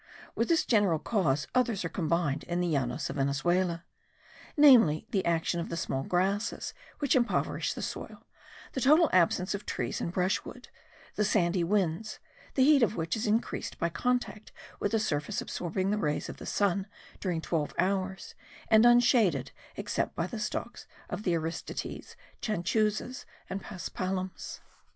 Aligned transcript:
With 0.33 0.47
this 0.47 0.65
general 0.65 0.97
cause 0.97 1.45
others 1.53 1.85
are 1.85 1.87
combined 1.87 2.43
in 2.45 2.59
the 2.59 2.65
Llanos 2.67 3.11
of 3.11 3.17
Venezuela; 3.17 3.85
namely 4.57 5.05
the 5.11 5.23
action 5.27 5.59
of 5.59 5.69
the 5.69 5.77
small 5.77 6.01
grasses 6.01 6.73
which 6.97 7.15
impoverish 7.15 7.75
the 7.75 7.83
soil; 7.83 8.25
the 8.73 8.81
total 8.81 9.11
absence 9.13 9.53
of 9.53 9.63
trees 9.63 10.01
and 10.01 10.11
brushwood; 10.11 10.69
the 11.17 11.23
sandy 11.23 11.63
winds, 11.63 12.17
the 12.55 12.63
heat 12.63 12.81
of 12.81 12.95
which 12.95 13.15
is 13.15 13.27
increased 13.27 13.77
by 13.77 13.89
contact 13.89 14.51
with 14.79 14.91
a 14.95 14.99
surface 14.99 15.39
absorbing 15.39 15.91
the 15.91 15.99
rays 15.99 16.29
of 16.29 16.37
the 16.37 16.47
sun 16.47 16.87
during 17.19 17.39
twelve 17.39 17.71
hours, 17.77 18.33
and 18.69 18.87
unshaded 18.87 19.51
except 19.75 20.15
by 20.15 20.25
the 20.25 20.39
stalks 20.39 20.87
of 21.11 21.21
the 21.21 21.35
aristides, 21.35 22.15
chanchuses, 22.41 23.25
and 23.51 23.61
paspalums. 23.61 24.61